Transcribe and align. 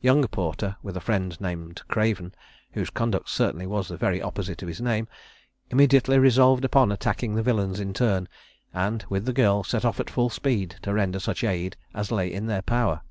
Young 0.00 0.26
Porter, 0.26 0.74
with 0.82 0.96
a 0.96 1.00
friend 1.00 1.40
named 1.40 1.82
Craven, 1.86 2.34
(whose 2.72 2.90
conduct 2.90 3.28
certainly 3.30 3.64
was 3.64 3.86
the 3.86 3.96
very 3.96 4.20
opposite 4.20 4.60
of 4.60 4.66
his 4.66 4.80
name,) 4.80 5.06
immediately 5.70 6.18
resolved 6.18 6.64
upon 6.64 6.90
attacking 6.90 7.36
the 7.36 7.44
villains 7.44 7.78
in 7.78 7.92
turn, 7.94 8.26
and, 8.74 9.04
with 9.08 9.24
the 9.24 9.32
girl, 9.32 9.62
set 9.62 9.84
off 9.84 10.00
at 10.00 10.10
full 10.10 10.30
speed 10.30 10.74
to 10.82 10.92
render 10.92 11.20
such 11.20 11.44
aid 11.44 11.76
as 11.94 12.10
lay 12.10 12.26
in 12.32 12.46
their 12.46 12.62
power. 12.62 13.02